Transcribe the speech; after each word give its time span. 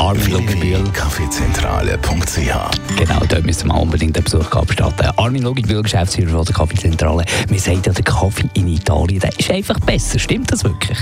Www.kaffeezentrale.ch 0.00 2.96
Genau, 2.96 3.20
dort 3.28 3.44
müssen 3.44 3.68
wir 3.68 3.78
unbedingt 3.78 4.16
einen 4.16 4.24
Besuch 4.24 4.50
abstatten. 4.52 5.10
Armin 5.18 5.42
Luginbühl, 5.42 5.82
Geschäftsführer 5.82 6.30
von 6.30 6.46
der 6.46 6.54
Kaffeezentrale. 6.54 7.26
Wir 7.48 7.60
sagen 7.60 7.82
ja, 7.84 7.92
der 7.92 8.02
Kaffee 8.02 8.48
in 8.54 8.68
Italien, 8.68 9.20
der 9.20 9.38
ist 9.38 9.50
einfach 9.50 9.78
besser. 9.80 10.18
Stimmt 10.18 10.50
das 10.50 10.64
wirklich? 10.64 10.96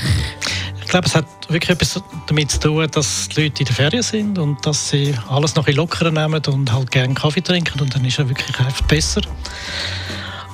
Ich 0.82 0.88
glaube, 0.88 1.06
es 1.06 1.14
hat 1.14 1.26
wirklich 1.48 1.70
etwas 1.70 2.02
damit 2.26 2.50
zu 2.50 2.58
tun, 2.58 2.88
dass 2.90 3.28
die 3.28 3.44
Leute 3.44 3.60
in 3.60 3.66
der 3.66 3.76
Ferien 3.76 4.02
sind 4.02 4.36
und 4.36 4.66
dass 4.66 4.90
sie 4.90 5.14
alles 5.28 5.54
noch 5.54 5.62
ein 5.62 5.66
bisschen 5.66 5.76
lockerer 5.76 6.10
nehmen 6.10 6.42
und 6.48 6.72
halt 6.72 6.90
gerne 6.90 7.14
Kaffee 7.14 7.40
trinken 7.40 7.80
und 7.80 7.94
dann 7.94 8.04
ist 8.04 8.18
er 8.18 8.28
wirklich 8.28 8.58
einfach 8.58 8.82
besser. 8.82 9.20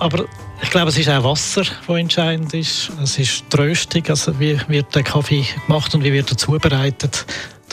Aber 0.01 0.27
ich 0.63 0.69
glaube, 0.69 0.91
es 0.91 0.99
ist 0.99 1.09
auch 1.09 1.24
Wasser, 1.24 1.63
das 1.63 1.97
entscheidend 1.97 2.52
ist. 2.52 2.91
Es 3.02 3.19
ist 3.19 3.45
die 3.51 3.57
Röstung, 3.57 4.02
also 4.09 4.38
wie 4.38 4.61
wird 4.69 4.95
der 4.95 5.02
Kaffee 5.02 5.47
gemacht 5.66 5.95
und 5.95 6.05
wie 6.05 6.13
wird 6.13 6.30
er 6.30 6.37
zubereitet. 6.37 7.24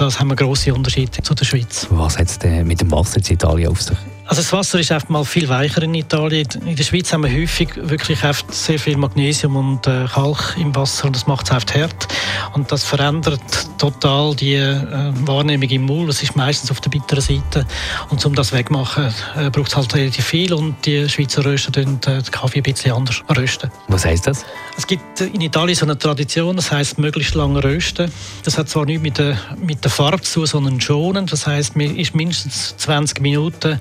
Das 0.01 0.19
haben 0.19 0.29
wir 0.29 0.35
grosse 0.35 0.73
Unterschiede 0.73 1.21
zu 1.21 1.35
der 1.35 1.45
Schweiz. 1.45 1.85
Was 1.91 2.17
hat 2.17 2.25
es 2.25 2.39
denn 2.39 2.65
mit 2.65 2.81
dem 2.81 2.89
Wasser 2.89 3.17
in 3.17 3.33
Italien 3.35 3.69
auf 3.69 3.83
sich? 3.83 3.95
Also 4.31 4.43
das 4.43 4.53
Wasser 4.53 4.79
ist 4.79 4.93
einfach 4.93 5.09
mal 5.09 5.25
viel 5.25 5.49
weicher 5.49 5.83
in 5.83 5.93
Italien. 5.93 6.47
In 6.65 6.77
der 6.77 6.85
Schweiz 6.85 7.11
haben 7.11 7.25
wir 7.25 7.33
häufig 7.33 7.67
wirklich 7.75 8.17
sehr 8.49 8.79
viel 8.79 8.95
Magnesium 8.95 9.57
und 9.57 9.85
äh, 9.87 10.05
Kalk 10.05 10.55
im 10.57 10.73
Wasser 10.73 11.07
und 11.07 11.17
das 11.17 11.27
macht 11.27 11.47
es 11.47 11.51
einfach 11.51 11.75
hart. 11.75 12.07
Und 12.53 12.71
das 12.71 12.85
verändert 12.85 13.41
total 13.77 14.33
die 14.33 14.53
äh, 14.53 15.11
Wahrnehmung 15.25 15.69
im 15.69 15.85
Maul. 15.85 16.07
Das 16.07 16.23
ist 16.23 16.37
meistens 16.37 16.71
auf 16.71 16.79
der 16.79 16.91
bitteren 16.91 17.19
Seite. 17.19 17.65
Und 18.07 18.25
um 18.25 18.33
das 18.33 18.53
wegzumachen, 18.53 19.13
äh, 19.35 19.49
braucht 19.49 19.67
es 19.67 19.75
halt 19.75 19.93
relativ 19.95 20.23
viel 20.23 20.53
und 20.53 20.77
die 20.85 21.09
Schweizer 21.09 21.43
Röster 21.43 21.73
tun 21.73 21.99
den 21.99 22.23
Kaffee 22.23 22.59
ein 22.59 22.63
bisschen 22.63 22.93
anders 22.93 23.21
rösten. 23.35 23.69
Was 23.89 24.05
heisst 24.05 24.27
das? 24.27 24.45
Es 24.77 24.87
gibt 24.87 25.19
in 25.19 25.41
Italien 25.41 25.75
so 25.75 25.85
eine 25.85 25.97
Tradition, 25.97 26.55
das 26.55 26.71
heißt 26.71 26.99
möglichst 26.99 27.35
lange 27.35 27.61
rösten. 27.61 28.09
Das 28.45 28.57
hat 28.57 28.69
zwar 28.69 28.85
nichts 28.85 29.03
mit 29.03 29.17
der, 29.17 29.37
mit 29.61 29.83
der 29.83 29.91
Farbe 29.91 30.21
zu, 30.21 30.45
sondern 30.45 30.79
schonen. 30.79 31.25
Das 31.25 31.45
heißt, 31.45 31.75
man 31.75 31.97
ist 31.97 32.15
mindestens 32.15 32.77
20 32.77 33.19
Minuten 33.19 33.77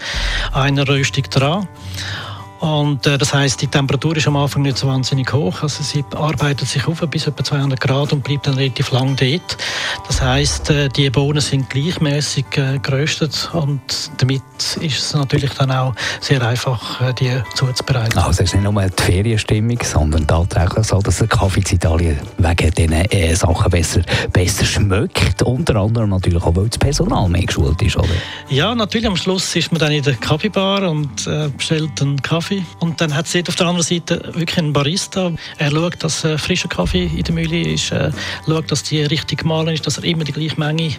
einer 0.53 0.89
Röstung 0.89 1.25
dran. 1.25 1.69
Und 2.61 3.07
äh, 3.07 3.17
das 3.17 3.33
heißt, 3.33 3.63
die 3.63 3.69
Temperatur 3.69 4.17
ist 4.17 4.29
am 4.29 4.37
Anfang 4.37 4.63
nicht 4.63 4.77
so 4.77 4.87
wahnsinnig 4.87 5.33
hoch. 5.33 5.63
Also 5.63 5.83
sie 5.83 6.05
arbeitet 6.15 6.69
sich 6.69 6.87
auf 6.87 7.01
bis 7.09 7.27
etwa 7.27 7.43
200 7.43 7.81
Grad 7.81 8.13
und 8.13 8.23
bleibt 8.23 8.47
dann 8.47 8.55
relativ 8.55 8.91
lang 8.93 9.17
dort. 9.17 9.57
Das 10.07 10.21
heißt, 10.21 10.71
äh, 10.71 10.89
die 10.91 11.09
Bohnen 11.09 11.41
sind 11.41 11.71
gleichmäßig 11.71 12.45
äh, 12.57 12.79
geröstet 12.79 13.51
und 13.55 13.81
damit 14.19 14.43
ist 14.81 14.99
es 14.99 15.15
natürlich 15.15 15.53
dann 15.55 15.71
auch 15.71 15.95
sehr 16.21 16.47
einfach, 16.47 17.01
äh, 17.01 17.15
die 17.15 17.33
zuzubereiten. 17.55 18.19
Also 18.19 18.43
es 18.43 18.53
ist 18.53 18.55
nicht 18.55 18.71
nur 18.71 18.83
die 18.83 19.03
Ferienstimmung, 19.03 19.79
sondern 19.83 20.27
tatsächlich 20.27 20.85
so, 20.85 21.01
dass 21.01 21.17
der 21.17 21.29
Kaffee 21.29 21.61
in 21.61 21.77
Italien 21.77 22.19
wegen 22.37 22.71
diesen 22.73 22.93
äh, 22.93 23.35
Sachen 23.35 23.71
besser, 23.71 24.03
besser 24.33 24.67
schmeckt. 24.67 25.43
Unter 25.43 25.77
anderem 25.77 26.11
natürlich 26.11 26.43
auch, 26.43 26.55
weil 26.55 26.69
das 26.69 26.77
Personal 26.77 27.27
mehr 27.31 27.47
geschult 27.47 27.81
ist, 27.81 27.97
oder? 27.97 28.09
Ja, 28.51 28.75
natürlich. 28.75 29.07
Am 29.07 29.17
Schluss 29.17 29.57
ist 29.57 29.73
man 29.73 29.79
dann 29.79 29.93
in 29.93 30.03
der 30.03 30.15
Kaffeebar 30.15 30.91
und 30.91 31.27
äh, 31.27 31.49
bestellt 31.57 32.03
einen 32.03 32.21
Kaffee. 32.21 32.50
Und 32.79 33.01
dann 33.01 33.15
hat 33.15 33.27
es 33.27 33.49
auf 33.49 33.55
der 33.55 33.67
anderen 33.67 33.87
Seite 33.87 34.23
wirklich 34.35 34.59
einen 34.59 34.73
Barista. 34.73 35.33
Er 35.59 35.71
schaut, 35.71 36.03
dass 36.03 36.25
äh, 36.25 36.39
frischer 36.39 36.69
Kaffee 36.69 37.05
in 37.05 37.23
der 37.23 37.35
Mühle 37.35 37.61
ist, 37.61 37.93
äh, 37.93 38.11
schaut, 38.47 38.71
dass 38.71 38.83
die 38.83 39.03
richtig 39.03 39.41
gemahlen 39.41 39.75
ist, 39.75 39.87
dass 39.87 39.99
er 39.99 40.05
immer 40.05 40.25
die 40.25 40.33
gleiche 40.33 40.59
Menge 40.59 40.95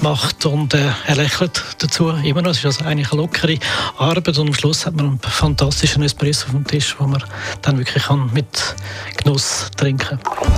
macht. 0.00 0.46
Und 0.46 0.74
äh, 0.74 0.90
er 1.06 1.16
lächelt 1.16 1.62
dazu 1.78 2.10
immer 2.10 2.42
noch. 2.42 2.50
Es 2.50 2.58
ist 2.58 2.66
also 2.66 2.84
eigentlich 2.84 3.10
eine 3.12 3.20
lockere 3.20 3.58
Arbeit. 3.98 4.38
Und 4.38 4.48
am 4.48 4.54
Schluss 4.54 4.86
hat 4.86 4.94
man 4.94 5.06
einen 5.06 5.20
fantastischen 5.20 6.02
Espresso 6.02 6.46
auf 6.46 6.52
dem 6.52 6.66
Tisch, 6.66 6.94
wo 6.98 7.06
man 7.06 7.22
dann 7.62 7.78
wirklich 7.78 8.04
kann 8.04 8.30
mit 8.32 8.74
Genuss 9.16 9.70
trinken 9.76 10.18